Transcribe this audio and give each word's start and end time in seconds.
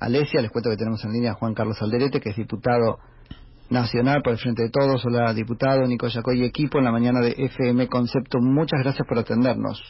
Alesia. 0.00 0.40
Les 0.42 0.50
cuento 0.50 0.70
que 0.70 0.76
tenemos 0.76 1.04
en 1.04 1.12
línea 1.12 1.32
a 1.32 1.34
Juan 1.34 1.54
Carlos 1.54 1.80
Alderete, 1.80 2.20
que 2.20 2.30
es 2.30 2.36
diputado 2.36 2.98
nacional 3.70 4.22
por 4.22 4.32
el 4.32 4.38
Frente 4.38 4.62
de 4.62 4.70
Todos. 4.70 5.04
Hola, 5.04 5.32
diputado 5.34 5.86
Nico 5.86 6.08
Yacoy, 6.08 6.44
equipo 6.44 6.78
en 6.78 6.84
la 6.84 6.92
mañana 6.92 7.20
de 7.20 7.34
FM 7.36 7.88
Concepto. 7.88 8.38
Muchas 8.40 8.80
gracias 8.82 9.06
por 9.08 9.18
atendernos. 9.18 9.80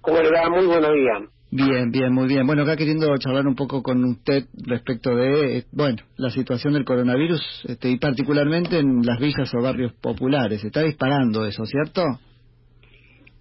¿Cómo 0.00 0.18
le 0.20 0.30
va? 0.30 0.48
Muy 0.48 0.66
buenos 0.66 0.92
días. 0.94 1.22
Bien, 1.54 1.90
bien, 1.90 2.14
muy 2.14 2.28
bien. 2.28 2.46
Bueno, 2.46 2.62
acá 2.62 2.76
queriendo 2.76 3.14
charlar 3.18 3.46
un 3.46 3.54
poco 3.54 3.82
con 3.82 4.02
usted 4.04 4.44
respecto 4.66 5.14
de, 5.14 5.58
eh, 5.58 5.64
bueno, 5.70 5.98
la 6.16 6.30
situación 6.30 6.72
del 6.72 6.86
coronavirus 6.86 7.66
este, 7.68 7.90
y 7.90 7.98
particularmente 7.98 8.78
en 8.78 9.02
las 9.04 9.20
villas 9.20 9.52
o 9.54 9.62
barrios 9.62 9.92
populares. 9.92 10.64
Está 10.64 10.80
disparando 10.80 11.44
eso, 11.44 11.66
¿cierto? 11.66 12.02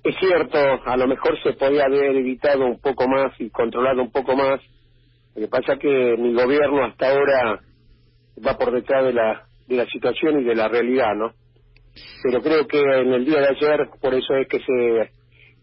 Es 0.04 0.16
cierto, 0.20 0.58
a 0.86 0.98
lo 0.98 1.08
mejor 1.08 1.42
se 1.42 1.54
podía 1.54 1.86
haber 1.86 2.18
evitado 2.18 2.66
un 2.66 2.82
poco 2.82 3.08
más 3.08 3.32
y 3.40 3.50
controlado 3.50 4.02
un 4.02 4.12
poco 4.12 4.36
más. 4.36 4.60
Lo 5.36 5.42
que 5.42 5.48
pasa 5.48 5.74
es 5.74 5.80
que 5.80 6.16
mi 6.18 6.34
gobierno 6.34 6.84
hasta 6.86 7.10
ahora 7.10 7.60
va 8.46 8.58
por 8.58 8.72
detrás 8.72 9.06
de 9.06 9.14
la, 9.14 9.48
de 9.68 9.76
la 9.76 9.86
situación 9.86 10.42
y 10.42 10.44
de 10.44 10.56
la 10.56 10.68
realidad, 10.68 11.16
¿no? 11.16 11.34
Pero 12.24 12.42
creo 12.42 12.68
que 12.68 12.80
en 12.80 13.14
el 13.14 13.26
día 13.26 13.40
de 13.40 13.48
ayer, 13.50 13.90
por 14.02 14.14
eso 14.14 14.36
es 14.36 14.48
que 14.48 14.60
se 14.60 15.12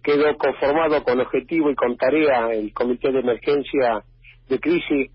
quedó 0.02 0.36
conformado 0.36 1.02
con 1.02 1.20
objetivo 1.20 1.70
y 1.70 1.74
con 1.74 1.96
tarea 1.96 2.52
el 2.52 2.72
Comité 2.72 3.12
de 3.12 3.20
Emergencia 3.20 4.02
de 4.48 4.58
Crisis 4.58 5.10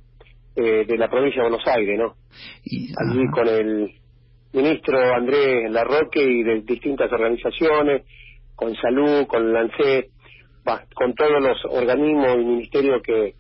eh, 0.55 0.85
de 0.85 0.98
la 0.98 1.09
provincia 1.09 1.41
de 1.41 1.49
Buenos 1.49 1.67
Aires, 1.67 1.99
¿no? 1.99 2.15
Y, 2.63 2.91
Allí 2.98 3.26
con 3.31 3.48
el 3.48 3.91
ministro 4.54 4.99
Andrés 5.15 5.71
Larroque 5.71 6.21
y 6.23 6.43
de 6.43 6.62
distintas 6.62 7.12
organizaciones, 7.12 8.04
con 8.55 8.76
Salud, 8.76 9.26
con 9.26 9.51
LANCE, 9.51 10.09
con 10.93 11.13
todos 11.15 11.41
los 11.41 11.65
organismos 11.65 12.35
y 12.35 12.45
ministerios 12.45 13.01
que, 13.04 13.34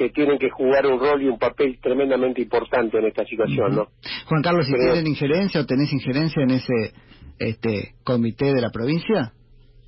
que 0.00 0.08
tienen 0.08 0.38
que 0.38 0.48
jugar 0.48 0.86
un 0.86 0.98
rol 0.98 1.22
y 1.22 1.28
un 1.28 1.38
papel 1.38 1.78
tremendamente 1.78 2.40
importante 2.40 2.96
en 2.96 3.04
esta 3.04 3.22
situación, 3.26 3.76
¿no? 3.76 3.88
Juan 4.24 4.40
Carlos, 4.40 4.64
si 4.64 4.72
tienen 4.72 5.06
injerencia 5.06 5.60
o 5.60 5.66
tenés 5.66 5.92
injerencia 5.92 6.42
en 6.42 6.52
ese 6.52 6.72
este 7.38 7.96
comité 8.02 8.46
de 8.54 8.62
la 8.62 8.70
provincia? 8.70 9.32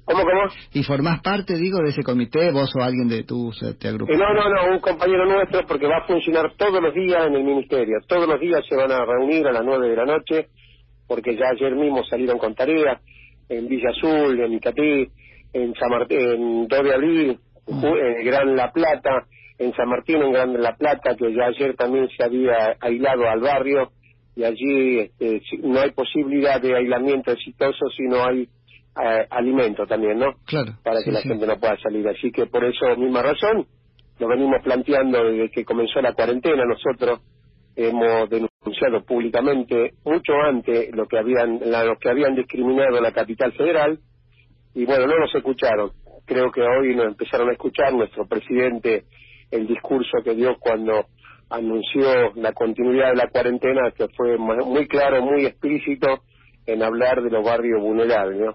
¿Cómo, 0.05 0.21
cómo? 0.21 0.53
¿Y 0.75 0.83
formás 0.83 1.23
parte, 1.23 1.57
digo, 1.57 1.79
de 1.79 1.91
ese 1.91 2.03
comité, 2.03 2.51
vos 2.51 2.71
o 2.77 2.83
alguien 2.83 3.09
de 3.09 3.23
tu 3.23 3.53
te 3.81 3.89
eh, 3.89 3.93
no, 3.93 4.35
no, 4.35 4.51
no, 4.51 4.75
un 4.75 4.81
compañero 4.81 5.25
nuestro, 5.25 5.65
porque 5.67 5.87
va 5.87 5.99
a 6.05 6.07
funcionar 6.07 6.53
todos 6.59 6.83
los 6.83 6.93
días 6.93 7.27
en 7.27 7.37
el 7.37 7.45
ministerio. 7.45 7.97
Todos 8.07 8.29
los 8.29 8.39
días 8.39 8.61
se 8.69 8.77
van 8.77 8.93
a 8.93 9.07
reunir 9.07 9.47
a 9.47 9.53
las 9.53 9.65
nueve 9.65 9.89
de 9.89 9.97
la 9.97 10.05
noche, 10.05 10.49
porque 11.09 11.35
ya 11.37 11.47
ayer 11.57 11.75
mismo 11.75 12.05
salieron 12.05 12.37
con 12.37 12.55
tareas 12.55 13.01
en 13.49 13.67
Villa 13.67 13.91
Azul, 13.97 14.39
en 14.39 14.53
Icatí, 14.53 15.09
en 15.55 15.75
San 15.75 15.89
Martín, 15.89 16.19
en 16.19 16.69
2 16.69 16.83
de 16.83 16.95
abril, 16.95 17.39
en 17.67 18.25
Gran 18.27 18.55
La 18.57 18.71
Plata, 18.73 19.27
en 19.63 19.75
San 19.75 19.89
Martín, 19.89 20.23
en 20.23 20.33
Gran 20.33 20.61
La 20.61 20.77
Plata, 20.77 21.17
que 21.17 21.33
ya 21.33 21.47
ayer 21.47 21.75
también 21.77 22.09
se 22.17 22.25
había 22.25 22.77
aislado 22.81 23.29
al 23.29 23.41
barrio, 23.41 23.93
y 24.35 24.45
allí 24.45 24.99
este, 25.01 25.43
no 25.63 25.81
hay 25.81 25.91
posibilidad 25.93 26.61
de 26.61 26.77
aislamiento 26.77 27.33
exitoso 27.33 27.87
si 27.97 28.05
no 28.05 28.25
hay 28.25 28.43
eh, 28.43 29.27
alimento 29.31 29.87
también, 29.87 30.19
¿no? 30.19 30.35
Claro. 30.47 30.73
Para 30.83 31.03
que 31.03 31.13
la 31.13 31.21
gente 31.21 31.47
no 31.47 31.59
pueda 31.59 31.77
salir. 31.79 32.07
Así 32.09 32.31
que 32.31 32.47
por 32.47 32.65
eso, 32.65 32.97
misma 32.97 33.23
razón, 33.23 33.67
lo 34.19 34.29
venimos 34.29 34.63
planteando 34.63 35.25
desde 35.25 35.51
que 35.51 35.65
comenzó 35.65 36.01
la 36.01 36.15
cuarentena. 36.15 36.65
Nosotros 36.65 37.21
hemos 37.77 38.29
denunciado 38.31 39.05
públicamente 39.07 39.93
mucho 40.05 40.33
antes 40.35 40.95
lo 40.95 41.07
que 41.07 41.19
habían, 41.19 41.61
la, 41.65 41.85
los 41.85 41.99
que 41.99 42.09
habían 42.09 42.35
discriminado 42.35 43.01
la 43.01 43.13
capital 43.13 43.53
federal 43.53 43.99
y 44.75 44.85
bueno, 44.85 45.07
no 45.07 45.19
nos 45.19 45.35
escucharon. 45.35 45.91
Creo 46.25 46.51
que 46.51 46.63
hoy 46.63 46.95
nos 46.95 47.07
empezaron 47.07 47.49
a 47.49 47.53
escuchar 47.53 47.93
nuestro 47.93 48.27
presidente 48.27 49.05
el 49.53 49.67
discurso 49.69 50.19
que 50.25 50.35
dio 50.35 50.57
cuando 50.59 51.07
anunció 51.51 52.33
la 52.35 52.53
continuidad 52.53 53.11
de 53.11 53.17
la 53.17 53.29
cuarentena, 53.29 53.93
que 53.97 54.09
fue 54.17 54.39
muy 54.39 54.89
claro, 54.89 55.23
muy 55.23 55.45
explícito 55.45 56.23
en 56.67 56.83
hablar 56.83 57.23
de 57.23 57.31
los 57.31 57.45
barrios 57.45 57.81
vulnerables, 57.81 58.41
¿no? 58.41 58.55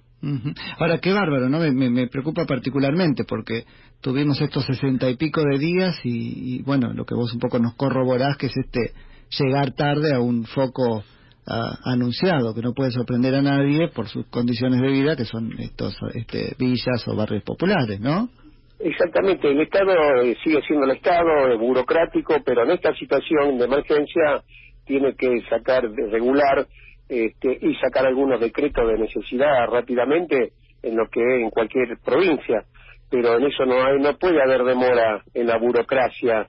Ahora, 0.80 0.97
qué 0.97 1.13
bárbaro, 1.13 1.47
¿no? 1.47 1.59
Me, 1.59 1.90
me, 1.90 2.07
preocupa 2.07 2.46
particularmente 2.46 3.24
porque 3.24 3.66
tuvimos 4.02 4.41
estos 4.41 4.66
sesenta 4.66 5.09
y 5.09 5.16
pico 5.16 5.41
de 5.41 5.59
días 5.59 6.00
y, 6.03 6.63
bueno, 6.63 6.91
lo 6.94 7.06
que 7.06 7.13
vos 7.13 7.31
un 7.34 7.40
poco 7.40 7.59
nos 7.59 7.75
corroborás 7.75 8.36
que 8.38 8.47
es 8.47 8.57
este 8.57 8.94
llegar 9.38 9.74
tarde 9.74 10.16
a 10.16 10.19
un 10.19 10.46
foco 10.46 11.03
ah, 11.46 11.78
anunciado 11.84 12.56
que 12.56 12.62
no 12.62 12.74
puede 12.74 12.91
sorprender 12.91 13.36
a 13.36 13.41
nadie 13.41 13.90
por 13.90 14.07
sus 14.07 14.25
condiciones 14.28 14.81
de 14.81 14.90
vida 14.90 15.16
que 15.16 15.25
son 15.25 15.52
estos 15.59 15.96
este, 16.16 16.56
villas 16.57 17.07
o 17.07 17.16
barrios 17.16 17.44
populares, 17.44 18.00
¿no? 18.00 18.30
Exactamente, 18.79 19.49
el 19.49 19.61
Estado 19.61 20.21
eh, 20.21 20.35
sigue 20.43 20.61
siendo 20.61 20.85
el 20.85 20.91
Estado, 20.91 21.51
es 21.51 21.59
burocrático, 21.59 22.35
pero 22.45 22.63
en 22.63 22.71
esta 22.71 22.93
situación 22.93 23.57
de 23.57 23.65
emergencia 23.65 24.43
tiene 24.85 25.15
que 25.15 25.41
sacar, 25.49 25.83
regular 26.11 26.67
este, 27.09 27.57
y 27.61 27.75
sacar 27.75 28.05
algunos 28.05 28.39
decretos 28.39 28.88
de 28.88 28.99
necesidad 28.99 29.67
rápidamente 29.67 30.51
en 30.83 30.95
lo 30.95 31.07
que 31.09 31.21
es 31.21 31.41
en 31.41 31.49
cualquier 31.49 31.97
provincia, 32.03 32.65
pero 33.09 33.38
en 33.38 33.45
eso 33.45 33.65
no 33.65 33.83
hay, 33.83 33.99
no 33.99 34.15
puede 34.17 34.41
haber 34.41 34.63
demora 34.63 35.23
en 35.33 35.47
la 35.47 35.57
burocracia, 35.57 36.47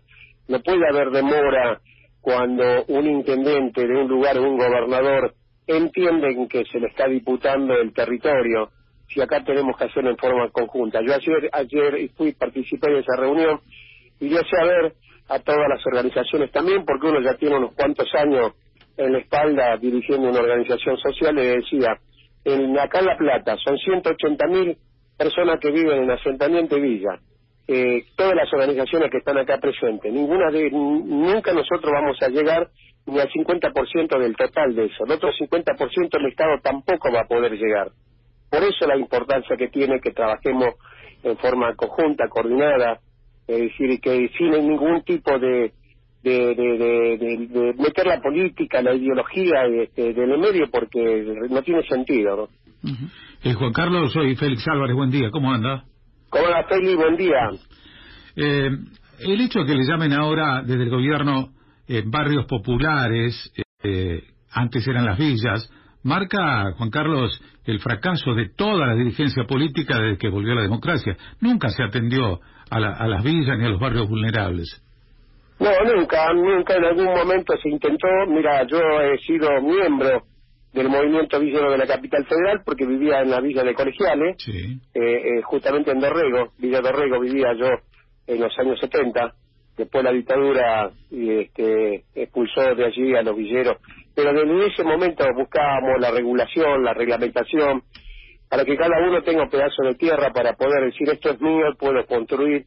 no 0.48 0.60
puede 0.60 0.86
haber 0.86 1.10
demora 1.10 1.80
cuando 2.20 2.84
un 2.88 3.06
intendente 3.06 3.86
de 3.86 3.96
un 3.96 4.08
lugar 4.08 4.36
o 4.38 4.42
un 4.42 4.58
gobernador 4.58 5.34
entienden 5.66 6.48
que 6.48 6.64
se 6.64 6.78
le 6.78 6.88
está 6.88 7.06
diputando 7.06 7.74
el 7.74 7.92
territorio, 7.92 8.70
si 9.08 9.20
acá 9.20 9.42
tenemos 9.44 9.76
que 9.76 9.84
hacerlo 9.84 10.10
en 10.10 10.16
forma 10.16 10.50
conjunta. 10.50 11.00
Yo 11.02 11.14
ayer, 11.14 11.50
ayer 11.52 12.10
fui, 12.16 12.32
participé 12.32 12.90
de 12.90 13.00
esa 13.00 13.16
reunión 13.16 13.60
y 14.20 14.28
yo 14.28 14.38
sé 14.38 14.56
a 14.60 14.64
ver 14.64 14.92
a 15.28 15.38
todas 15.40 15.68
las 15.68 15.84
organizaciones 15.86 16.50
también, 16.52 16.84
porque 16.84 17.06
uno 17.06 17.20
ya 17.20 17.34
tiene 17.34 17.56
unos 17.56 17.74
cuantos 17.74 18.08
años 18.14 18.52
en 18.96 19.12
la 19.12 19.18
espalda 19.18 19.76
dirigiendo 19.76 20.28
una 20.28 20.40
organización 20.40 20.96
social, 20.98 21.34
le 21.34 21.56
decía, 21.58 21.98
en, 22.44 22.78
acá 22.78 23.00
en 23.00 23.06
La 23.06 23.16
Plata 23.16 23.56
son 23.56 23.76
180.000 23.76 24.48
mil 24.48 24.76
personas 25.16 25.60
que 25.60 25.70
viven 25.70 26.04
en 26.04 26.10
asentamiento 26.10 26.76
y 26.76 26.80
villa. 26.80 27.18
Eh, 27.66 28.06
todas 28.16 28.34
las 28.34 28.52
organizaciones 28.52 29.10
que 29.10 29.18
están 29.18 29.36
acá 29.36 29.58
presentes, 29.58 30.10
ninguna 30.12 30.50
de, 30.50 30.70
nunca 30.70 31.52
nosotros 31.52 31.92
vamos 31.92 32.16
a 32.22 32.28
llegar 32.28 32.68
ni 33.06 33.20
al 33.20 33.28
50% 33.28 34.18
del 34.18 34.36
total 34.36 34.74
de 34.74 34.86
eso. 34.86 35.04
El 35.04 35.12
otro 35.12 35.30
50% 35.32 36.18
el 36.18 36.26
Estado 36.26 36.58
tampoco 36.62 37.12
va 37.12 37.20
a 37.20 37.26
poder 37.28 37.52
llegar. 37.52 37.90
Por 38.50 38.62
eso 38.62 38.86
la 38.86 38.96
importancia 38.96 39.56
que 39.56 39.68
tiene 39.68 40.00
que 40.00 40.12
trabajemos 40.12 40.74
en 41.22 41.36
forma 41.38 41.74
conjunta, 41.74 42.28
coordinada, 42.28 43.00
es 43.46 43.58
decir, 43.58 44.00
que 44.00 44.30
sin 44.36 44.50
ningún 44.50 45.02
tipo 45.02 45.38
de, 45.38 45.72
de, 46.22 46.54
de, 46.54 47.18
de, 47.48 47.74
meter 47.78 48.06
la 48.06 48.20
política, 48.20 48.82
la 48.82 48.94
ideología 48.94 49.66
este, 49.66 50.12
del 50.12 50.38
medio 50.38 50.70
porque 50.70 51.24
no 51.50 51.62
tiene 51.62 51.82
sentido. 51.84 52.48
¿no? 52.82 52.96
Eh, 53.42 53.54
Juan 53.54 53.72
Carlos, 53.72 54.12
soy 54.12 54.36
Félix 54.36 54.66
Álvarez, 54.68 54.94
buen 54.94 55.10
día, 55.10 55.30
¿cómo 55.30 55.52
anda? 55.52 55.84
¿Cómo 56.30 56.46
anda 56.46 56.64
Félix? 56.68 56.96
Buen 56.96 57.16
día. 57.16 57.50
Eh, 58.36 58.70
el 59.20 59.40
hecho 59.40 59.60
de 59.60 59.66
que 59.66 59.74
le 59.74 59.84
llamen 59.84 60.12
ahora 60.12 60.62
desde 60.62 60.84
el 60.84 60.90
gobierno 60.90 61.50
eh, 61.88 62.02
barrios 62.06 62.44
populares, 62.46 63.50
eh, 63.82 64.22
antes 64.52 64.86
eran 64.86 65.06
las 65.06 65.18
villas, 65.18 65.70
marca, 66.08 66.72
Juan 66.76 66.90
Carlos, 66.90 67.40
el 67.64 67.78
fracaso 67.80 68.34
de 68.34 68.48
toda 68.48 68.86
la 68.86 68.94
dirigencia 68.94 69.44
política 69.44 69.98
desde 70.00 70.18
que 70.18 70.28
volvió 70.28 70.54
la 70.54 70.62
democracia. 70.62 71.16
Nunca 71.40 71.68
se 71.68 71.84
atendió 71.84 72.40
a, 72.70 72.76
a 72.76 73.06
las 73.06 73.22
villas 73.22 73.58
ni 73.58 73.66
a 73.66 73.68
los 73.68 73.80
barrios 73.80 74.08
vulnerables. 74.08 74.82
No, 75.60 75.70
nunca, 75.92 76.32
nunca 76.34 76.74
en 76.74 76.84
algún 76.84 77.06
momento 77.06 77.54
se 77.62 77.68
intentó. 77.68 78.06
Mira, 78.28 78.64
yo 78.66 78.78
he 78.78 79.18
sido 79.18 79.60
miembro 79.60 80.24
del 80.72 80.88
movimiento 80.88 81.40
villero 81.40 81.70
de 81.72 81.78
la 81.78 81.86
capital 81.86 82.24
federal 82.26 82.62
porque 82.64 82.86
vivía 82.86 83.20
en 83.22 83.30
la 83.30 83.40
villa 83.40 83.64
de 83.64 83.74
Colegiales, 83.74 84.36
sí. 84.38 84.80
eh, 84.94 85.00
eh, 85.00 85.42
justamente 85.42 85.90
en 85.90 86.00
Dorrego, 86.00 86.52
Villa 86.58 86.80
Dorrego 86.80 87.20
vivía 87.20 87.54
yo 87.58 87.68
en 88.26 88.40
los 88.40 88.56
años 88.58 88.78
70, 88.80 89.34
después 89.78 90.04
la 90.04 90.12
dictadura 90.12 90.90
este, 91.10 92.04
expulsó 92.14 92.74
de 92.74 92.84
allí 92.84 93.14
a 93.14 93.22
los 93.22 93.36
villeros, 93.36 93.78
pero 94.14 94.32
desde 94.32 94.66
ese 94.66 94.84
momento 94.84 95.24
buscábamos 95.34 96.00
la 96.00 96.10
regulación, 96.10 96.84
la 96.84 96.92
reglamentación, 96.92 97.82
para 98.48 98.64
que 98.64 98.76
cada 98.76 99.00
uno 99.06 99.22
tenga 99.22 99.44
un 99.44 99.50
pedazo 99.50 99.82
de 99.84 99.94
tierra 99.94 100.32
para 100.32 100.54
poder 100.54 100.84
decir 100.84 101.08
esto 101.08 101.30
es 101.30 101.40
mío, 101.40 101.66
puedo 101.78 102.04
construir, 102.06 102.66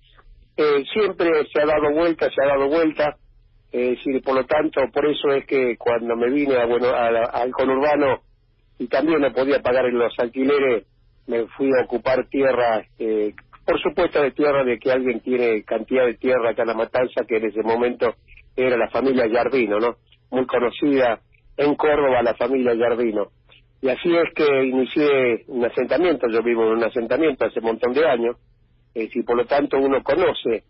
eh, 0.55 0.83
siempre 0.93 1.29
se 1.53 1.61
ha 1.61 1.65
dado 1.65 1.91
vuelta, 1.93 2.29
se 2.29 2.43
ha 2.43 2.47
dado 2.47 2.69
vuelta, 2.69 3.17
eh, 3.73 3.97
por 4.23 4.35
lo 4.35 4.45
tanto, 4.45 4.81
por 4.93 5.05
eso 5.05 5.31
es 5.31 5.45
que 5.45 5.75
cuando 5.77 6.15
me 6.15 6.29
vine 6.29 6.55
a, 6.55 6.65
bueno, 6.65 6.87
al 6.93 7.51
conurbano 7.51 8.21
y 8.79 8.87
también 8.87 9.21
no 9.21 9.31
podía 9.33 9.61
pagar 9.61 9.85
en 9.85 9.97
los 9.97 10.13
alquileres, 10.17 10.85
me 11.27 11.45
fui 11.57 11.69
a 11.77 11.83
ocupar 11.83 12.27
tierra, 12.27 12.83
eh, 12.99 13.33
por 13.71 13.81
supuesto 13.81 14.21
de 14.21 14.31
tierra 14.31 14.65
de 14.65 14.77
que 14.77 14.91
alguien 14.91 15.21
tiene 15.21 15.63
cantidad 15.63 16.05
de 16.05 16.15
tierra 16.15 16.49
acá 16.49 16.63
en 16.63 16.67
La 16.67 16.73
Matanza, 16.73 17.23
que 17.25 17.37
en 17.37 17.45
ese 17.45 17.63
momento 17.63 18.15
era 18.53 18.75
la 18.75 18.89
familia 18.89 19.25
Yardino, 19.27 19.79
¿no? 19.79 19.95
Muy 20.29 20.45
conocida 20.45 21.21
en 21.55 21.75
Córdoba 21.75 22.21
la 22.21 22.33
familia 22.33 22.73
Yardino. 22.73 23.27
Y 23.81 23.87
así 23.87 24.13
es 24.13 24.33
que 24.35 24.63
inicié 24.65 25.45
un 25.47 25.63
asentamiento, 25.63 26.27
yo 26.27 26.43
vivo 26.43 26.63
en 26.63 26.79
un 26.79 26.83
asentamiento 26.83 27.45
hace 27.45 27.59
un 27.59 27.65
montón 27.67 27.93
de 27.93 28.05
años, 28.05 28.35
eh, 28.93 29.07
si 29.07 29.23
por 29.23 29.37
lo 29.37 29.45
tanto 29.45 29.77
uno 29.77 30.03
conoce 30.03 30.63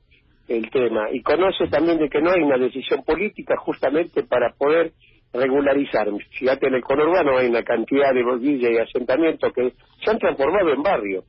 el 0.48 0.70
tema 0.70 1.08
y 1.12 1.24
conoce 1.24 1.70
también 1.70 1.98
de 1.98 2.08
que 2.08 2.22
no 2.22 2.30
hay 2.30 2.44
una 2.44 2.60
decisión 2.60 3.04
política 3.04 3.56
justamente 3.58 4.22
para 4.22 4.54
poder 4.54 4.92
regularizar. 5.34 6.08
Fíjate, 6.38 6.68
en 6.68 6.76
el 6.76 6.84
conurbano 6.84 7.40
hay 7.40 7.48
una 7.48 7.64
cantidad 7.64 8.14
de 8.14 8.24
villas 8.38 8.72
y 8.72 8.78
asentamientos 8.78 9.52
que 9.54 9.74
se 10.04 10.12
han 10.12 10.20
transformado 10.20 10.72
en 10.72 10.84
barrio 10.84 11.24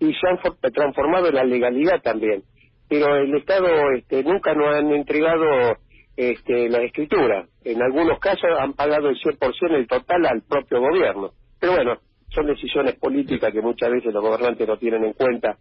y 0.00 0.12
se 0.14 0.26
han 0.26 0.38
transformado 0.72 1.28
en 1.28 1.34
la 1.34 1.44
legalidad 1.44 2.00
también. 2.02 2.42
Pero 2.88 3.16
el 3.16 3.34
Estado 3.36 3.68
este, 3.96 4.24
nunca 4.24 4.54
nos 4.54 4.74
han 4.74 4.92
entregado 4.92 5.76
este, 6.16 6.68
la 6.68 6.82
escritura. 6.82 7.46
En 7.64 7.80
algunos 7.80 8.18
casos 8.18 8.50
han 8.58 8.72
pagado 8.72 9.08
el 9.08 9.16
100% 9.16 9.74
el 9.76 9.86
total 9.86 10.26
al 10.26 10.42
propio 10.42 10.80
gobierno. 10.80 11.30
Pero 11.60 11.74
bueno, 11.74 11.98
son 12.34 12.46
decisiones 12.46 12.94
políticas 12.96 13.52
que 13.52 13.60
muchas 13.60 13.90
veces 13.90 14.12
los 14.12 14.22
gobernantes 14.22 14.66
no 14.66 14.76
tienen 14.76 15.04
en 15.04 15.12
cuenta. 15.12 15.56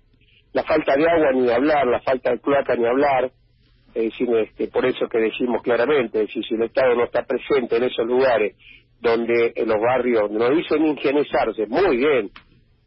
La 0.54 0.64
falta 0.64 0.96
de 0.96 1.08
agua 1.08 1.32
ni 1.34 1.52
hablar, 1.52 1.86
la 1.86 2.00
falta 2.02 2.32
de 2.32 2.40
cloaca 2.40 2.76
ni 2.76 2.86
hablar, 2.86 3.32
es 3.94 4.14
este, 4.20 4.68
por 4.68 4.86
eso 4.86 5.08
que 5.08 5.20
decimos 5.20 5.62
claramente, 5.62 6.28
si 6.28 6.42
el 6.54 6.64
Estado 6.64 6.96
no 6.96 7.04
está 7.04 7.24
presente 7.24 7.78
en 7.78 7.84
esos 7.84 8.06
lugares 8.06 8.56
donde 9.02 9.54
en 9.56 9.68
los 9.68 9.80
barrios 9.80 10.30
nos 10.32 10.50
dicen 10.56 10.86
higienizarse, 10.86 11.66
muy 11.68 11.98
bien, 11.98 12.30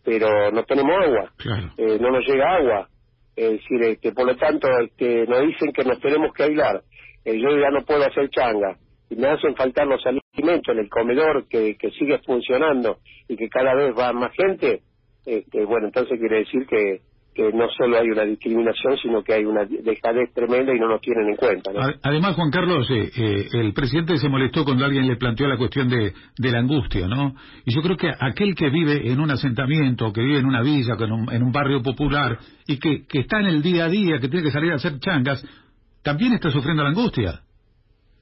pero 0.05 0.51
no 0.51 0.65
tenemos 0.65 0.93
agua, 1.05 1.33
eh, 1.77 1.99
no 2.01 2.11
nos 2.11 2.27
llega 2.27 2.57
agua, 2.57 2.89
es 3.37 3.51
decir, 3.53 3.83
este, 3.83 4.13
por 4.13 4.27
lo 4.27 4.37
tanto 4.37 4.69
este, 4.81 5.27
nos 5.27 5.41
dicen 5.47 5.73
que 5.73 5.85
nos 5.85 6.01
tenemos 6.01 6.33
que 6.35 6.45
aislar, 6.45 6.83
eh, 7.25 7.39
yo 7.39 7.51
ya 7.57 7.71
no 7.71 7.85
puedo 7.85 8.05
hacer 8.05 8.29
changa, 8.31 8.77
y 9.09 9.17
me 9.17 9.29
hacen 9.29 9.55
faltar 9.55 9.87
los 9.87 10.05
alimentos 10.07 10.75
en 10.75 10.81
el 10.81 10.89
comedor 10.89 11.47
que, 11.49 11.77
que 11.77 11.91
sigue 11.91 12.19
funcionando 12.25 12.99
y 13.29 13.37
que 13.37 13.49
cada 13.49 13.75
vez 13.75 13.93
va 13.97 14.13
más 14.13 14.33
gente, 14.35 14.81
este, 15.27 15.65
bueno, 15.65 15.87
entonces 15.87 16.19
quiere 16.19 16.39
decir 16.39 16.67
que 16.67 17.01
que 17.35 17.51
no 17.53 17.69
solo 17.71 17.99
hay 17.99 18.09
una 18.09 18.25
discriminación, 18.25 18.97
sino 18.99 19.23
que 19.23 19.35
hay 19.35 19.45
una 19.45 19.65
dejadez 19.65 20.33
tremenda 20.35 20.75
y 20.75 20.79
no 20.79 20.89
nos 20.89 21.01
tienen 21.01 21.29
en 21.29 21.37
cuenta. 21.37 21.71
Además, 22.03 22.37
Juan 22.37 22.51
Carlos, 22.51 22.87
eh, 22.91 23.11
eh, 23.17 23.49
el 23.53 23.73
presidente 23.73 24.19
se 24.19 24.29
molestó 24.29 24.65
cuando 24.65 24.85
alguien 24.85 25.07
le 25.07 25.17
planteó 25.17 25.49
la 25.49 25.57
cuestión 25.57 25.89
de, 25.89 26.13
de, 26.37 26.51
la 26.51 26.59
angustia, 26.59 27.09
¿no? 27.09 27.35
Y 27.65 27.75
yo 27.75 27.81
creo 27.81 27.97
que 27.97 28.11
aquel 28.19 28.55
que 28.55 28.69
vive 28.69 29.11
en 29.11 29.19
un 29.19 29.31
asentamiento, 29.31 30.13
que 30.13 30.21
vive 30.21 30.39
en 30.39 30.47
una 30.47 30.63
villa, 30.63 30.95
en 30.99 31.13
un, 31.13 31.33
en 31.33 31.43
un 31.43 31.53
barrio 31.53 31.83
popular, 31.83 32.39
y 32.67 32.79
que, 32.79 33.07
que 33.07 33.21
está 33.21 33.41
en 33.41 33.47
el 33.47 33.63
día 33.63 33.87
a 33.87 33.89
día, 33.89 34.19
que 34.21 34.29
tiene 34.29 34.45
que 34.45 34.51
salir 34.53 34.73
a 34.73 34.77
hacer 34.77 34.99
changas, 34.99 35.43
también 36.03 36.35
está 36.35 36.51
sufriendo 36.51 36.83
la 36.83 36.91
angustia. 36.91 37.41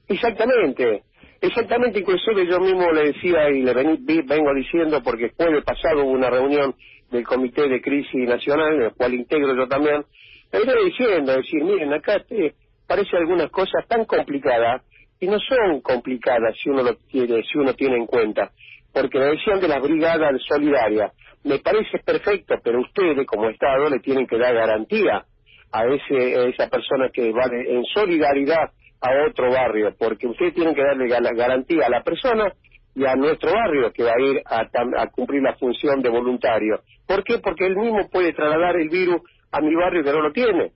Exactamente. 0.07 1.03
Exactamente, 1.41 1.99
inclusive 1.99 2.45
yo 2.47 2.59
mismo 2.59 2.91
le 2.91 3.11
decía 3.13 3.49
y 3.49 3.63
le 3.63 3.73
vengo 3.73 4.53
diciendo, 4.53 5.01
porque 5.03 5.31
el 5.39 5.63
pasado 5.63 6.03
hubo 6.03 6.11
una 6.11 6.29
reunión 6.29 6.75
del 7.11 7.25
Comité 7.25 7.67
de 7.67 7.81
Crisis 7.81 8.27
Nacional, 8.27 8.75
en 8.75 8.81
el 8.83 8.93
cual 8.93 9.13
integro 9.13 9.55
yo 9.55 9.67
también, 9.67 10.03
le 10.51 10.59
venía 10.59 10.75
diciendo, 10.83 11.33
decir, 11.33 11.63
miren, 11.63 11.93
acá 11.93 12.19
te 12.27 12.53
parece 12.87 13.17
algunas 13.17 13.49
cosas 13.51 13.87
tan 13.87 14.05
complicadas, 14.05 14.83
y 15.19 15.27
no 15.27 15.37
son 15.39 15.81
complicadas 15.81 16.55
si 16.61 16.69
uno 16.69 16.83
lo 16.83 16.95
tiene, 16.95 17.43
si 17.43 17.57
uno 17.57 17.73
tiene 17.75 17.97
en 17.97 18.07
cuenta, 18.07 18.51
porque 18.91 19.19
la 19.19 19.27
decisión 19.27 19.59
de 19.59 19.67
las 19.67 19.81
brigadas 19.81 20.31
solidarias 20.47 21.13
me 21.43 21.59
parece 21.59 21.99
perfecto, 21.99 22.55
pero 22.63 22.81
ustedes 22.81 23.25
como 23.27 23.49
Estado 23.49 23.89
le 23.89 23.99
tienen 23.99 24.27
que 24.27 24.37
dar 24.37 24.53
garantía 24.53 25.25
a, 25.71 25.85
ese, 25.85 26.37
a 26.37 26.43
esa 26.47 26.67
persona 26.69 27.09
que 27.13 27.31
va 27.31 27.45
en 27.51 27.83
solidaridad 27.93 28.71
a 29.01 29.09
otro 29.27 29.51
barrio, 29.51 29.95
porque 29.97 30.27
ustedes 30.27 30.53
tienen 30.53 30.75
que 30.75 30.83
darle 30.83 31.07
garantía 31.07 31.85
a 31.87 31.89
la 31.89 32.03
persona 32.03 32.51
y 32.93 33.05
a 33.05 33.15
nuestro 33.15 33.51
barrio 33.51 33.91
que 33.91 34.03
va 34.03 34.11
a 34.11 34.21
ir 34.21 34.41
a, 34.45 35.07
cumplir 35.07 35.41
la 35.41 35.55
función 35.55 36.01
de 36.01 36.09
voluntario. 36.09 36.81
¿Por 37.11 37.25
qué? 37.25 37.39
Porque 37.39 37.65
él 37.65 37.75
mismo 37.75 38.07
puede 38.09 38.31
trasladar 38.31 38.77
el 38.77 38.87
virus 38.87 39.21
a 39.51 39.59
mi 39.59 39.75
barrio 39.75 40.01
que 40.01 40.13
no 40.13 40.21
lo 40.21 40.31
tiene. 40.31 40.71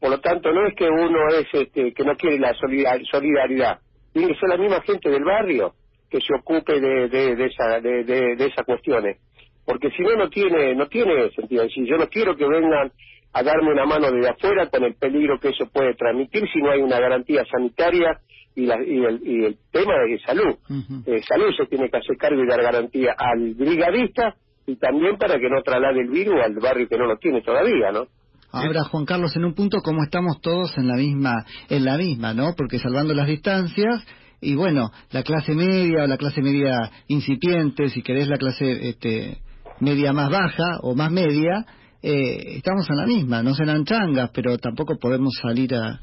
Por 0.00 0.08
lo 0.08 0.20
tanto, 0.20 0.50
no 0.50 0.66
es 0.66 0.74
que 0.74 0.88
uno 0.88 1.28
es 1.28 1.46
este, 1.52 1.92
que 1.92 2.02
no 2.02 2.16
quiere 2.16 2.38
la 2.38 2.54
solidaridad, 2.54 3.78
tiene 4.10 4.28
que 4.28 4.40
ser 4.40 4.48
la 4.48 4.56
misma 4.56 4.80
gente 4.80 5.10
del 5.10 5.22
barrio 5.22 5.74
que 6.10 6.18
se 6.22 6.32
ocupe 6.34 6.80
de, 6.80 7.08
de, 7.10 7.44
esa, 7.44 7.78
de, 7.80 8.04
de, 8.04 8.46
esas 8.46 8.64
cuestiones. 8.64 9.18
Porque 9.66 9.90
si 9.90 10.02
no, 10.02 10.16
no 10.16 10.30
tiene, 10.30 10.74
no 10.74 10.86
tiene 10.86 11.30
sentido. 11.32 11.68
Si 11.68 11.86
yo 11.86 11.98
no 11.98 12.08
quiero 12.08 12.34
que 12.36 12.46
vengan 12.48 12.90
a 13.34 13.42
darme 13.42 13.72
una 13.72 13.84
mano 13.84 14.10
desde 14.10 14.30
afuera 14.30 14.70
con 14.70 14.82
el 14.82 14.94
peligro 14.94 15.38
que 15.38 15.50
eso 15.50 15.66
puede 15.70 15.92
transmitir 15.94 16.48
si 16.54 16.62
no 16.62 16.70
hay 16.70 16.80
una 16.80 16.98
garantía 16.98 17.44
sanitaria 17.44 18.18
y, 18.54 18.64
la, 18.64 18.82
y, 18.82 19.04
el, 19.04 19.20
y 19.22 19.44
el 19.44 19.58
tema 19.70 19.92
de 20.08 20.18
salud. 20.20 20.56
Eh, 21.04 21.20
salud 21.28 21.52
se 21.54 21.66
tiene 21.66 21.90
que 21.90 21.98
hacer 21.98 22.16
cargo 22.16 22.42
y 22.42 22.46
dar 22.46 22.62
garantía 22.62 23.14
al 23.18 23.52
brigadista 23.52 24.36
y 24.66 24.76
también 24.76 25.16
para 25.16 25.38
que 25.38 25.48
no 25.48 25.62
traslade 25.62 26.00
el 26.00 26.10
virus 26.10 26.34
al 26.44 26.54
barrio 26.54 26.88
que 26.88 26.98
no 26.98 27.06
lo 27.06 27.16
tiene 27.18 27.42
todavía, 27.42 27.92
¿no? 27.92 28.06
Ahora, 28.52 28.84
Juan 28.84 29.04
Carlos, 29.04 29.36
en 29.36 29.44
un 29.44 29.54
punto 29.54 29.78
como 29.82 30.02
estamos 30.02 30.40
todos 30.40 30.76
en 30.78 30.88
la 30.88 30.96
misma, 30.96 31.44
en 31.68 31.84
la 31.84 31.98
misma, 31.98 32.32
¿no? 32.32 32.54
Porque 32.56 32.78
salvando 32.78 33.12
las 33.12 33.26
distancias, 33.26 34.06
y 34.40 34.54
bueno, 34.54 34.90
la 35.10 35.22
clase 35.22 35.54
media 35.54 36.04
o 36.04 36.06
la 36.06 36.16
clase 36.16 36.40
media 36.40 36.90
incipiente, 37.08 37.88
si 37.88 38.02
querés 38.02 38.28
la 38.28 38.38
clase 38.38 38.88
este, 38.88 39.38
media 39.80 40.12
más 40.12 40.30
baja 40.30 40.78
o 40.82 40.94
más 40.94 41.10
media, 41.10 41.66
eh, 42.02 42.56
estamos 42.56 42.88
en 42.88 42.96
la 42.96 43.06
misma, 43.06 43.42
no 43.42 43.54
serán 43.54 43.84
changas, 43.84 44.30
pero 44.32 44.56
tampoco 44.58 44.96
podemos 44.98 45.34
salir 45.42 45.74
a, 45.74 46.00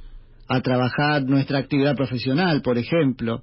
a 0.48 0.62
trabajar 0.62 1.24
nuestra 1.24 1.60
actividad 1.60 1.96
profesional, 1.96 2.62
por 2.62 2.78
ejemplo, 2.78 3.42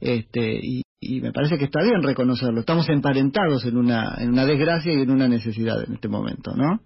este, 0.00 0.60
y, 0.62 0.82
me 1.20 1.32
parece 1.32 1.58
que 1.58 1.64
está 1.64 1.82
bien 1.82 2.02
reconocerlo. 2.02 2.60
Estamos 2.60 2.88
emparentados 2.88 3.64
en 3.64 3.76
una, 3.76 4.14
en 4.18 4.30
una 4.30 4.44
desgracia 4.46 4.92
y 4.92 5.02
en 5.02 5.10
una 5.10 5.28
necesidad 5.28 5.82
en 5.86 5.94
este 5.94 6.08
momento, 6.08 6.52
¿no? 6.54 6.80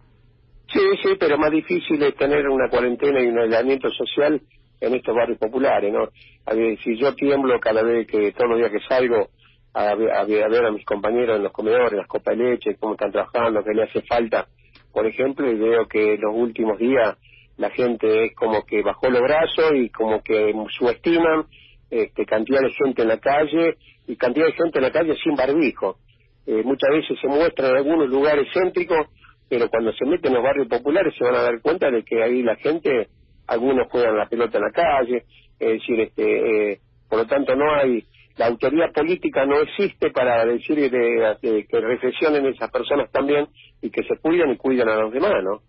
Sí, 0.72 0.80
sí, 1.02 1.10
pero 1.18 1.36
más 1.36 1.50
difícil 1.50 2.02
es 2.02 2.14
tener 2.14 2.48
una 2.48 2.68
cuarentena 2.68 3.20
y 3.20 3.26
un 3.26 3.38
aislamiento 3.38 3.90
social 3.90 4.40
en 4.80 4.94
estos 4.94 5.14
barrios 5.14 5.38
populares, 5.38 5.92
¿no? 5.92 6.08
Si 6.82 6.96
yo 6.96 7.14
tiemblo 7.14 7.58
cada 7.60 7.82
vez 7.82 8.06
que, 8.06 8.32
todos 8.32 8.50
los 8.50 8.58
días 8.58 8.70
que 8.70 8.88
salgo 8.88 9.28
a, 9.74 9.90
a, 9.90 10.24
ver 10.24 10.64
a 10.64 10.70
mis 10.70 10.84
compañeros 10.84 11.36
en 11.36 11.42
los 11.42 11.52
comedores, 11.52 11.92
las 11.92 12.06
copas 12.06 12.36
de 12.36 12.44
leche, 12.44 12.76
cómo 12.78 12.94
están 12.94 13.12
trabajando, 13.12 13.62
qué 13.64 13.74
le 13.74 13.84
hace 13.84 14.02
falta, 14.02 14.46
por 14.92 15.06
ejemplo, 15.06 15.50
y 15.50 15.56
veo 15.56 15.86
que 15.86 16.16
los 16.18 16.34
últimos 16.34 16.78
días 16.78 17.16
la 17.56 17.70
gente 17.70 18.24
es 18.24 18.34
como 18.34 18.64
que 18.64 18.82
bajó 18.82 19.10
los 19.10 19.20
brazos 19.20 19.72
y 19.74 19.90
como 19.90 20.22
que 20.22 20.52
subestiman 20.78 21.44
este, 21.90 22.24
cantidad 22.24 22.60
de 22.60 22.72
gente 22.72 23.02
en 23.02 23.08
la 23.08 23.18
calle 23.18 23.76
y 24.06 24.16
cantidad 24.16 24.46
de 24.46 24.52
gente 24.52 24.78
en 24.78 24.82
la 24.82 24.90
calle 24.90 25.14
sin 25.22 25.34
barbijo. 25.34 25.96
Eh, 26.46 26.62
muchas 26.64 26.90
veces 26.90 27.18
se 27.20 27.28
muestra 27.28 27.68
en 27.68 27.76
algunos 27.76 28.08
lugares 28.08 28.46
céntricos, 28.52 29.08
pero 29.48 29.68
cuando 29.68 29.92
se 29.92 30.06
meten 30.06 30.28
en 30.28 30.34
los 30.34 30.44
barrios 30.44 30.68
populares 30.68 31.14
se 31.16 31.24
van 31.24 31.34
a 31.34 31.42
dar 31.42 31.60
cuenta 31.60 31.90
de 31.90 32.02
que 32.04 32.22
ahí 32.22 32.42
la 32.42 32.56
gente, 32.56 33.08
algunos 33.46 33.88
juegan 33.90 34.16
la 34.16 34.26
pelota 34.26 34.58
en 34.58 34.64
la 34.64 34.70
calle, 34.70 35.24
es 35.58 35.68
decir, 35.80 36.00
este, 36.00 36.72
eh, 36.72 36.78
por 37.08 37.18
lo 37.18 37.26
tanto 37.26 37.54
no 37.56 37.74
hay, 37.74 38.04
la 38.36 38.46
autoridad 38.46 38.92
política 38.94 39.44
no 39.44 39.60
existe 39.60 40.10
para 40.10 40.46
decir 40.46 40.76
de, 40.90 41.66
que 41.68 41.80
reflexionen 41.80 42.46
esas 42.46 42.70
personas 42.70 43.10
también 43.10 43.48
y 43.82 43.90
que 43.90 44.02
se 44.04 44.16
cuidan 44.20 44.50
y 44.50 44.56
cuidan 44.56 44.88
a 44.88 44.96
los 44.96 45.12
demás, 45.12 45.34
¿no? 45.42 45.60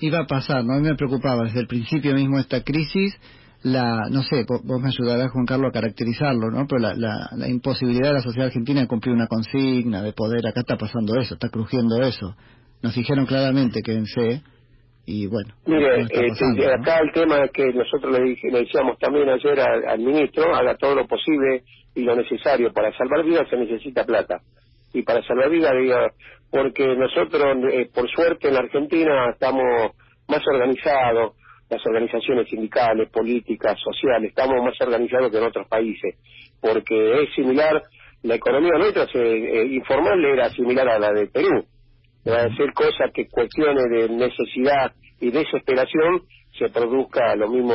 iba 0.00 0.18
a 0.18 0.26
pasar, 0.26 0.64
¿no? 0.64 0.74
A 0.74 0.80
mí 0.80 0.88
me 0.88 0.96
preocupaba 0.96 1.44
desde 1.44 1.60
el 1.60 1.66
principio 1.66 2.14
mismo 2.14 2.38
esta 2.38 2.64
crisis, 2.64 3.16
la, 3.64 4.08
no 4.10 4.22
sé, 4.22 4.44
vos, 4.48 4.80
me 4.80 4.88
ayudarás, 4.88 5.30
Juan 5.30 5.46
Carlos, 5.46 5.70
a 5.70 5.72
caracterizarlo, 5.72 6.50
¿no? 6.50 6.66
Pero 6.66 6.80
la, 6.80 6.94
la, 6.94 7.28
la, 7.36 7.48
imposibilidad 7.48 8.08
de 8.08 8.14
la 8.14 8.22
sociedad 8.22 8.48
argentina 8.48 8.80
de 8.80 8.88
cumplir 8.88 9.14
una 9.14 9.26
consigna, 9.26 10.02
de 10.02 10.12
poder, 10.12 10.46
acá 10.46 10.60
está 10.60 10.76
pasando 10.76 11.18
eso, 11.20 11.34
está 11.34 11.48
crujiendo 11.48 12.02
eso. 12.02 12.34
Nos 12.82 12.94
dijeron 12.94 13.26
claramente, 13.26 13.80
quédense, 13.82 14.42
y 15.06 15.26
bueno. 15.26 15.54
Mire, 15.66 16.02
eh, 16.02 16.74
acá 16.78 16.98
el 17.00 17.12
tema 17.12 17.44
es 17.44 17.50
que 17.52 17.72
nosotros 17.72 18.18
le, 18.18 18.36
le 18.50 18.60
decíamos 18.60 18.98
también 18.98 19.28
ayer 19.28 19.58
al, 19.60 19.98
ministro, 19.98 20.54
haga 20.54 20.76
todo 20.76 20.94
lo 20.94 21.06
posible 21.06 21.62
y 21.94 22.02
lo 22.02 22.14
necesario. 22.14 22.72
Para 22.72 22.96
salvar 22.96 23.24
vidas 23.24 23.48
se 23.48 23.56
necesita 23.56 24.04
plata. 24.04 24.40
Y 24.92 25.02
para 25.02 25.22
salvar 25.22 25.50
vidas, 25.50 25.72
diga, 25.80 26.12
porque 26.50 26.86
nosotros, 26.96 27.42
eh, 27.72 27.88
por 27.92 28.08
suerte, 28.10 28.48
en 28.48 28.54
la 28.54 28.60
Argentina 28.60 29.30
estamos 29.30 29.92
más 30.28 30.42
organizados, 30.46 31.34
las 31.72 31.86
organizaciones 31.86 32.48
sindicales, 32.48 33.08
políticas, 33.08 33.78
sociales, 33.80 34.28
estamos 34.28 34.62
más 34.62 34.74
organizados 34.78 35.30
que 35.30 35.38
en 35.38 35.44
otros 35.44 35.66
países, 35.68 36.16
porque 36.60 37.22
es 37.22 37.34
similar, 37.34 37.82
la 38.22 38.34
economía 38.34 38.76
nuestra 38.78 39.06
se, 39.06 39.18
eh, 39.18 39.66
informal 39.72 40.22
era 40.22 40.50
similar 40.50 40.86
a 40.86 40.98
la 40.98 41.12
de 41.12 41.28
Perú, 41.28 41.64
a 42.26 42.42
decir 42.42 42.72
cosas 42.74 43.10
que 43.14 43.26
cuestiones 43.26 43.84
de 43.90 44.08
necesidad 44.10 44.92
y 45.18 45.30
desesperación 45.30 46.22
se 46.58 46.68
produzca 46.68 47.34
lo 47.36 47.48
mismo 47.48 47.74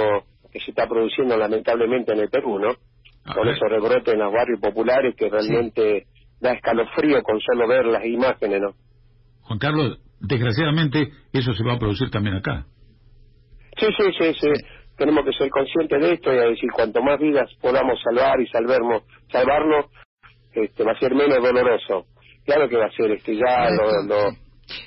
que 0.51 0.59
se 0.59 0.69
está 0.69 0.87
produciendo 0.87 1.35
lamentablemente 1.35 2.13
en 2.13 2.19
el 2.19 2.29
Perú, 2.29 2.59
¿no? 2.59 2.75
Con 3.33 3.47
esos 3.49 3.67
rebrotes 3.67 4.13
en 4.13 4.19
los 4.19 4.31
barrios 4.31 4.61
populares 4.61 5.15
que 5.17 5.27
realmente 5.27 6.05
da 6.39 6.53
escalofrío 6.53 7.23
con 7.23 7.41
solo 7.41 7.67
ver 7.67 7.87
las 7.87 8.05
imágenes, 8.05 8.61
¿no? 8.61 8.73
Juan 9.41 9.59
Carlos, 9.59 9.99
desgraciadamente 10.21 11.09
eso 11.33 11.53
se 11.53 11.63
va 11.63 11.73
a 11.73 11.79
producir 11.79 12.11
también 12.11 12.35
acá. 12.35 12.67
Sí, 13.77 13.85
sí, 13.97 14.03
sí, 14.17 14.33
sí. 14.39 14.47
Tenemos 14.97 15.25
que 15.25 15.33
ser 15.33 15.49
conscientes 15.49 16.01
de 16.01 16.13
esto 16.13 16.33
y 16.33 16.37
a 16.37 16.49
decir, 16.49 16.69
cuanto 16.73 17.01
más 17.03 17.19
vidas 17.19 17.49
podamos 17.61 17.99
salvar 18.01 18.39
y 18.41 18.47
salvernos, 18.47 19.03
salvarnos, 19.31 19.85
este, 20.53 20.83
va 20.83 20.93
a 20.93 20.99
ser 20.99 21.13
menos 21.13 21.37
doloroso. 21.41 22.07
Claro 22.45 22.67
que 22.67 22.77
va 22.77 22.85
a 22.85 22.91
ser, 22.91 23.11
este, 23.11 23.35
ya 23.35 23.69
lo, 23.69 24.29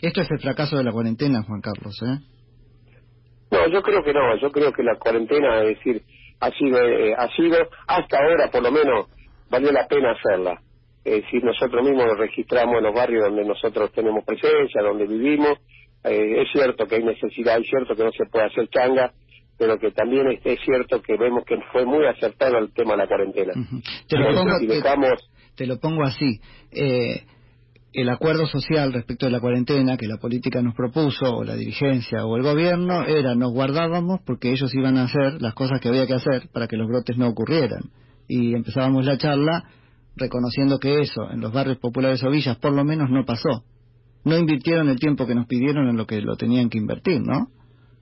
Esto 0.02 0.20
es 0.22 0.30
el 0.30 0.40
fracaso 0.40 0.76
de 0.76 0.84
la 0.84 0.92
cuarentena, 0.92 1.44
Juan 1.44 1.60
Carlos, 1.60 1.96
¿eh? 2.02 2.18
No, 3.50 3.68
yo 3.68 3.82
creo 3.82 4.02
que 4.02 4.12
no, 4.12 4.36
yo 4.36 4.50
creo 4.50 4.72
que 4.72 4.82
la 4.82 4.96
cuarentena, 4.96 5.62
es 5.62 5.76
decir, 5.76 6.02
ha 6.40 6.50
sido, 6.52 6.78
eh, 6.82 7.14
ha 7.16 7.28
sido, 7.34 7.58
hasta 7.86 8.18
ahora 8.18 8.48
por 8.50 8.62
lo 8.62 8.72
menos, 8.72 9.06
valió 9.50 9.72
la 9.72 9.86
pena 9.86 10.12
hacerla. 10.12 10.60
Es 11.04 11.22
decir, 11.22 11.42
nosotros 11.44 11.82
mismos 11.84 12.18
registramos 12.18 12.76
en 12.78 12.84
los 12.84 12.94
barrios 12.94 13.24
donde 13.24 13.44
nosotros 13.44 13.90
tenemos 13.92 14.24
presencia, 14.24 14.82
donde 14.82 15.06
vivimos. 15.06 15.58
Eh, 16.04 16.42
es 16.42 16.48
cierto 16.52 16.86
que 16.86 16.96
hay 16.96 17.04
necesidad, 17.04 17.58
es 17.58 17.66
cierto 17.68 17.94
que 17.94 18.04
no 18.04 18.10
se 18.12 18.24
puede 18.30 18.46
hacer 18.46 18.68
changa, 18.68 19.12
pero 19.58 19.78
que 19.78 19.90
también 19.90 20.26
es, 20.42 20.58
cierto 20.64 21.02
que 21.02 21.16
vemos 21.16 21.44
que 21.44 21.56
fue 21.72 21.84
muy 21.84 22.06
acertado 22.06 22.58
el 22.58 22.72
tema 22.72 22.92
de 22.92 22.98
la 22.98 23.06
cuarentena. 23.06 23.52
te, 24.08 24.18
lo 24.18 24.34
pongo, 24.34 24.58
te, 25.54 25.66
lo 25.66 25.78
pongo, 25.78 26.02
así. 26.02 26.40
Eh, 26.72 27.24
el 27.92 28.08
acuerdo 28.08 28.46
social 28.46 28.92
respecto 28.92 29.26
de 29.26 29.32
la 29.32 29.40
cuarentena 29.40 29.96
que 29.96 30.06
la 30.06 30.16
política 30.16 30.62
nos 30.62 30.74
propuso, 30.74 31.36
o 31.36 31.44
la 31.44 31.56
dirigencia 31.56 32.24
o 32.24 32.36
el 32.36 32.42
gobierno, 32.42 33.04
era 33.04 33.34
nos 33.34 33.52
guardábamos 33.52 34.20
porque 34.24 34.50
ellos 34.50 34.72
iban 34.74 34.96
a 34.96 35.04
hacer 35.04 35.42
las 35.42 35.54
cosas 35.54 35.80
que 35.80 35.88
había 35.88 36.06
que 36.06 36.14
hacer 36.14 36.48
para 36.52 36.66
que 36.66 36.76
los 36.76 36.88
brotes 36.88 37.18
no 37.18 37.28
ocurrieran. 37.28 37.90
Y 38.28 38.54
empezábamos 38.54 39.04
la 39.04 39.18
charla 39.18 39.64
reconociendo 40.16 40.78
que 40.78 41.00
eso 41.00 41.30
en 41.30 41.40
los 41.40 41.52
barrios 41.52 41.78
populares 41.78 42.22
o 42.22 42.30
villas 42.30 42.56
por 42.58 42.72
lo 42.72 42.84
menos 42.84 43.10
no 43.10 43.24
pasó. 43.24 43.64
No 44.24 44.36
invirtieron 44.36 44.88
el 44.88 44.98
tiempo 44.98 45.26
que 45.26 45.34
nos 45.34 45.46
pidieron 45.46 45.88
en 45.88 45.96
lo 45.96 46.06
que 46.06 46.20
lo 46.20 46.36
tenían 46.36 46.68
que 46.68 46.78
invertir, 46.78 47.20
¿no? 47.20 47.48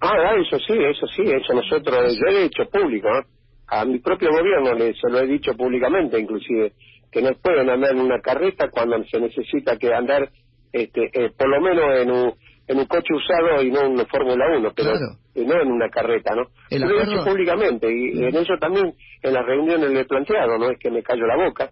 Ah, 0.00 0.12
ah 0.12 0.34
eso 0.36 0.58
sí, 0.58 0.74
eso 0.74 1.06
sí, 1.14 1.22
eso 1.22 1.54
nosotros, 1.54 2.16
yo 2.16 2.26
he 2.26 2.44
hecho 2.44 2.64
público, 2.70 3.08
¿eh? 3.08 3.24
a 3.68 3.84
mi 3.84 3.98
propio 3.98 4.30
gobierno 4.30 4.74
le, 4.74 4.94
se 4.94 5.10
lo 5.10 5.20
he 5.20 5.26
dicho 5.26 5.54
públicamente 5.54 6.18
inclusive, 6.18 6.72
que 7.10 7.22
no 7.22 7.30
pueden 7.42 7.68
andar 7.70 7.92
en 7.92 8.00
una 8.00 8.20
carreta 8.20 8.68
cuando 8.70 9.02
se 9.04 9.20
necesita 9.20 9.76
que 9.76 9.92
andar 9.92 10.30
este, 10.72 11.10
eh, 11.12 11.30
por 11.36 11.48
lo 11.48 11.60
menos 11.60 11.84
en 12.00 12.10
un, 12.10 12.34
en 12.66 12.78
un 12.78 12.84
coche 12.86 13.14
usado 13.14 13.62
y 13.62 13.70
no 13.70 13.80
en 13.82 13.92
una 13.92 14.06
Fórmula 14.06 14.44
1, 14.58 14.72
pero 14.74 14.94
eh, 14.94 15.44
no 15.46 15.60
en 15.60 15.72
una 15.72 15.88
carreta, 15.88 16.34
¿no? 16.34 16.42
lo 16.70 17.00
he 17.00 17.06
dicho 17.06 17.24
públicamente 17.24 17.88
y 17.90 18.22
en 18.24 18.36
eso 18.36 18.54
también 18.60 18.94
en 19.22 19.32
las 19.32 19.44
reuniones 19.44 19.90
le 19.90 20.00
he 20.00 20.04
planteado, 20.04 20.58
no 20.58 20.70
es 20.70 20.78
que 20.78 20.90
me 20.90 21.02
callo 21.02 21.26
la 21.26 21.36
boca, 21.36 21.70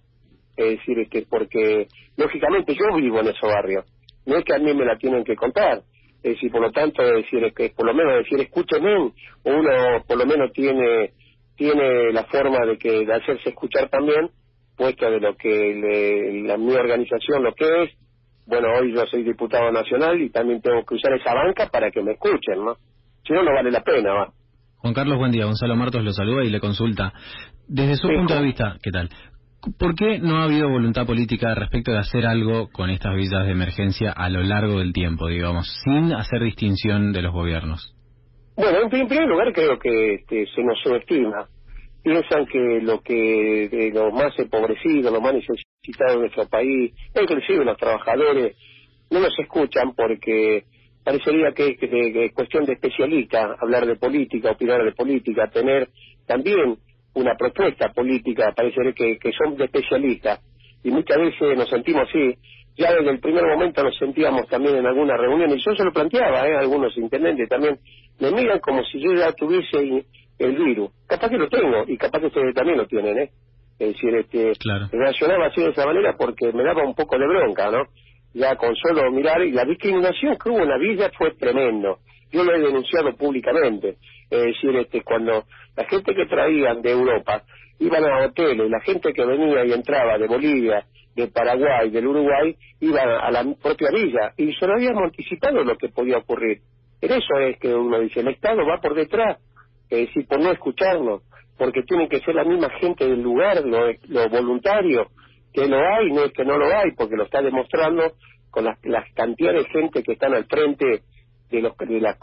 es 0.57 0.79
decir, 0.79 0.99
es 0.99 1.09
que 1.11 1.23
porque 1.29 1.87
lógicamente 2.17 2.75
yo 2.75 2.97
vivo 2.97 3.21
en 3.21 3.29
esos 3.29 3.51
barrios, 3.51 3.85
no 4.27 4.37
es 4.37 4.45
que 4.45 4.55
a 4.55 4.59
mí 4.59 4.75
me 4.75 4.85
la 4.85 4.97
tienen 4.97 5.25
que 5.25 5.37
contar, 5.37 5.83
es 6.23 6.35
decir, 6.35 6.51
por 6.51 6.61
lo 6.61 6.73
tanto, 6.73 7.03
es 7.03 7.25
decir, 7.25 7.53
que 7.55 7.71
por 7.71 7.87
lo 7.87 7.95
menos 7.95 8.19
decir, 8.19 8.41
escúchenme, 8.41 9.13
uno 9.45 10.05
por 10.07 10.19
lo 10.19 10.27
menos 10.27 10.53
tiene 10.53 11.13
tiene 11.57 12.13
la 12.13 12.25
forma 12.25 12.67
de 12.67 12.77
que 12.77 13.07
de 13.07 13.15
hacerse 13.15 13.49
escuchar 13.49 13.89
también 13.89 14.31
puesto 14.77 15.11
de 15.11 15.21
lo 15.21 15.35
que 15.37 16.43
la, 16.47 16.57
mi 16.57 16.75
organización 16.75 17.43
lo 17.43 17.55
que 17.55 17.85
es. 17.85 17.91
Bueno, 18.47 18.69
hoy 18.79 18.95
yo 18.95 19.05
soy 19.07 19.25
diputado 19.25 19.73
nacional 19.73 20.21
y 20.21 20.31
también 20.31 20.61
tengo 20.61 20.85
que 20.85 20.95
usar 20.95 21.13
esa 21.15 21.35
banca 21.35 21.69
para 21.69 21.91
que 21.91 22.03
me 22.03 22.13
escuchen, 22.13 22.65
¿no? 22.65 22.77
Si 23.27 23.33
no, 23.33 23.43
no 23.43 23.53
vale 23.53 23.73
la 23.73 23.83
pena, 23.83 24.13
va. 24.13 24.33
Juan 24.77 24.95
Carlos, 24.95 25.19
buen 25.19 25.33
día. 25.33 25.47
Gonzalo 25.47 25.75
Martos 25.75 26.05
lo 26.05 26.13
saluda 26.13 26.45
y 26.45 26.51
le 26.51 26.61
consulta. 26.61 27.13
Desde 27.67 27.97
su 27.97 28.07
punto 28.07 28.35
de 28.35 28.43
vista, 28.43 28.77
¿qué 28.81 28.93
tal? 28.93 29.09
¿Por 29.79 29.95
qué 29.95 30.19
no 30.19 30.37
ha 30.37 30.45
habido 30.45 30.69
voluntad 30.69 31.07
política 31.07 31.55
respecto 31.55 31.93
de 31.93 31.99
hacer 31.99 32.27
algo 32.27 32.69
con 32.71 32.91
estas 32.91 33.15
villas 33.15 33.45
de 33.45 33.53
emergencia 33.53 34.13
a 34.13 34.29
lo 34.31 34.43
largo 34.43 34.79
del 34.79 34.93
tiempo, 34.93 35.29
digamos, 35.29 35.69
sin 35.85 36.13
hacer 36.13 36.43
distinción 36.43 37.13
de 37.13 37.23
los 37.23 37.33
gobiernos? 37.33 37.95
Bueno, 38.57 38.79
en 38.83 39.09
primer 39.09 39.29
lugar 39.29 39.53
creo 39.53 39.79
que 39.79 40.15
este, 40.15 40.47
se 40.55 40.63
nos 40.63 40.79
subestima 40.83 41.49
piensan 42.07 42.47
que 42.47 42.81
lo 42.83 43.01
que 43.01 43.91
los 43.93 44.13
más 44.13 44.39
empobrecidos, 44.39 45.13
los 45.13 45.21
más 45.21 45.35
necesitados 45.35 46.15
de 46.15 46.21
nuestro 46.21 46.47
país, 46.49 46.95
inclusive 47.21 47.65
los 47.65 47.77
trabajadores, 47.77 48.57
no 49.11 49.19
nos 49.19 49.37
escuchan 49.37 49.93
porque 49.97 50.63
parecería 51.05 51.51
que 51.51 51.77
es 51.81 52.33
cuestión 52.33 52.65
de 52.65 52.75
especialista 52.75 53.57
hablar 53.61 53.87
de 53.87 53.97
política, 53.97 54.53
opinar 54.53 54.85
de 54.85 54.93
política, 54.93 55.49
tener 55.49 55.89
también 56.29 56.77
una 57.17 57.35
propuesta 57.35 57.89
política, 57.93 58.53
parecería 58.55 58.93
que, 58.93 59.19
que 59.19 59.33
son 59.33 59.57
de 59.57 59.65
especialistas. 59.65 60.41
Y 60.85 60.91
muchas 60.91 61.17
veces 61.17 61.57
nos 61.57 61.69
sentimos 61.69 62.09
así. 62.09 62.37
Ya 62.77 62.93
desde 62.93 63.11
el 63.11 63.21
primer 63.21 63.43
momento 63.45 63.83
nos 63.83 63.97
sentíamos 63.97 64.47
también 64.49 64.77
en 64.77 64.87
algunas 64.87 65.19
reuniones, 65.19 65.57
y 65.57 65.65
yo 65.65 65.75
se 65.75 65.85
lo 65.85 65.93
planteaba, 65.93 66.47
¿eh? 66.47 66.57
algunos 66.57 66.95
intendentes 66.99 67.49
también, 67.49 67.79
me 68.21 68.31
miran 68.33 68.61
como 68.61 68.85
si 68.85 69.01
yo 69.01 69.15
ya 69.15 69.33
tuviese 69.33 70.05
el 70.39 70.57
virus. 70.57 70.91
Capaz 71.09 71.31
que 71.31 71.39
lo 71.39 71.49
tengo 71.49 71.85
y 71.87 71.97
capaz 71.97 72.21
que 72.21 72.27
ustedes 72.27 72.55
también 72.55 72.77
lo 72.77 72.87
tienen, 72.87 73.19
¿eh? 73.19 73.31
Es 73.79 73.95
decir, 73.95 74.15
este, 74.15 74.53
claro. 74.59 74.89
reaccionaba 74.93 75.47
así 75.47 75.63
de 75.63 75.71
esa 75.71 75.87
manera 75.87 76.15
porque 76.19 76.53
me 76.53 76.65
daba 76.65 76.85
un 76.85 76.95
poco 76.95 77.19
de 77.19 77.27
bronca, 77.27 77.71
¿no? 77.71 77.85
Ya 78.35 78.57
con 78.57 78.75
solo 78.77 79.11
mirar, 79.11 79.43
y 79.43 79.53
la 79.53 79.65
discriminación 79.65 80.37
que 80.37 80.51
hubo 80.51 80.59
en 80.59 80.69
la 80.69 80.77
villa 80.77 81.11
fue 81.17 81.31
tremendo. 81.35 81.99
Yo 82.33 82.45
lo 82.45 82.55
he 82.55 82.61
denunciado 82.61 83.15
públicamente. 83.17 83.97
Es 84.31 84.43
decir, 84.43 84.77
este, 84.77 85.03
cuando 85.03 85.45
la 85.77 85.85
gente 85.85 86.15
que 86.15 86.27
traían 86.27 86.83
de 86.83 86.91
Europa 86.91 87.43
iban 87.79 88.05
a 88.05 88.27
hoteles, 88.27 88.71
la 88.71 88.81
gente 88.81 89.13
que 89.13 89.25
venía 89.25 89.65
y 89.65 89.73
entraba 89.73 90.19
de 90.19 90.27
Bolivia, 90.27 90.85
de 91.15 91.29
Paraguay, 91.29 91.91
del 91.91 92.07
Uruguay, 92.07 92.57
iban 92.81 93.09
a 93.09 93.31
la 93.31 93.45
propia 93.63 93.89
villa 93.93 94.33
y 94.37 94.53
se 94.55 94.67
lo 94.67 94.75
habíamos 94.75 95.05
anticipado 95.05 95.63
lo 95.63 95.77
que 95.77 95.89
podía 95.89 96.19
ocurrir. 96.19 96.61
En 97.01 97.13
eso 97.13 97.39
es 97.41 97.59
que 97.59 97.73
uno 97.75 98.01
dice, 98.01 98.21
el 98.21 98.29
Estado 98.29 98.67
va 98.67 98.81
por 98.81 98.95
detrás 98.95 99.39
es 99.89 100.07
decir, 100.09 100.27
por 100.27 100.41
no 100.41 100.51
escucharlo, 100.51 101.23
porque 101.57 101.83
tiene 101.83 102.09
que 102.09 102.21
ser 102.21 102.35
la 102.35 102.45
misma 102.45 102.71
gente 102.81 103.07
del 103.09 103.23
lugar, 103.23 103.65
lo, 103.65 103.87
lo 104.09 104.29
voluntario, 104.29 105.09
que 105.53 105.67
lo 105.69 105.79
hay, 105.79 106.11
no 106.11 106.25
es 106.25 106.33
que 106.33 106.45
no 106.45 106.59
lo 106.59 106.67
hay, 106.67 106.91
porque 106.97 107.17
lo 107.17 107.25
está 107.25 107.41
demostrando 107.41 108.13
con 108.51 108.65
las, 108.65 108.79
las 108.85 109.11
cantidades 109.15 109.65
de 109.65 109.71
gente 109.71 110.03
que 110.03 110.13
están 110.13 110.35
al 110.35 110.47
frente 110.47 111.03
de 111.51 111.61
los 111.61 111.77
de, 111.77 112.01
las, 112.01 112.19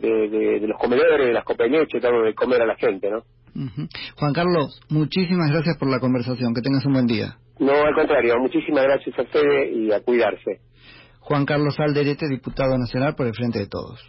de, 0.00 0.66
los 0.66 0.78
comedores, 0.78 1.26
de 1.26 1.32
las 1.32 1.44
copeñeches, 1.44 2.02
dando 2.02 2.22
de 2.22 2.34
comer 2.34 2.62
a 2.62 2.66
la 2.66 2.76
gente, 2.76 3.10
¿no? 3.10 3.22
Juan 4.16 4.32
Carlos, 4.32 4.80
muchísimas 4.88 5.50
gracias 5.50 5.76
por 5.76 5.90
la 5.90 5.98
conversación, 5.98 6.54
que 6.54 6.62
tengas 6.62 6.84
un 6.86 6.92
buen 6.92 7.06
día. 7.06 7.36
No, 7.58 7.72
al 7.72 7.94
contrario, 7.94 8.36
muchísimas 8.38 8.84
gracias 8.84 9.18
a 9.18 9.22
ustedes 9.22 9.76
y 9.76 9.92
a 9.92 10.00
cuidarse. 10.00 10.60
Juan 11.18 11.44
Carlos 11.44 11.78
Alderete, 11.78 12.28
diputado 12.28 12.78
nacional 12.78 13.14
por 13.14 13.26
el 13.26 13.34
Frente 13.34 13.58
de 13.58 13.66
Todos. 13.66 14.00